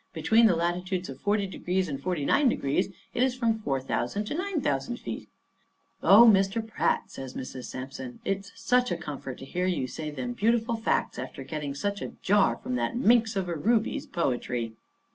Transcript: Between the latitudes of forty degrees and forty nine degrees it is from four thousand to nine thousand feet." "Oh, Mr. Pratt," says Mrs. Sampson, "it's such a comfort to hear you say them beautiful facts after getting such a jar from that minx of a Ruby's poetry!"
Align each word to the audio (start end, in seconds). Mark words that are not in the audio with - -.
Between 0.13 0.47
the 0.47 0.55
latitudes 0.55 1.09
of 1.09 1.21
forty 1.21 1.45
degrees 1.45 1.87
and 1.87 2.01
forty 2.01 2.25
nine 2.25 2.49
degrees 2.49 2.87
it 3.13 3.21
is 3.21 3.35
from 3.35 3.59
four 3.59 3.79
thousand 3.79 4.25
to 4.25 4.33
nine 4.33 4.59
thousand 4.59 4.97
feet." 4.97 5.29
"Oh, 6.01 6.25
Mr. 6.27 6.65
Pratt," 6.67 7.11
says 7.11 7.35
Mrs. 7.35 7.65
Sampson, 7.65 8.19
"it's 8.25 8.51
such 8.55 8.89
a 8.91 8.97
comfort 8.97 9.37
to 9.37 9.45
hear 9.45 9.67
you 9.67 9.85
say 9.85 10.09
them 10.09 10.33
beautiful 10.33 10.75
facts 10.75 11.19
after 11.19 11.43
getting 11.43 11.75
such 11.75 12.01
a 12.01 12.13
jar 12.23 12.55
from 12.57 12.73
that 12.77 12.97
minx 12.97 13.35
of 13.35 13.47
a 13.47 13.53
Ruby's 13.53 14.07
poetry!" 14.07 14.73